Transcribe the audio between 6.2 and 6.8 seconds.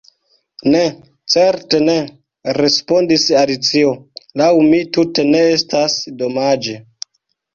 domaĝe.»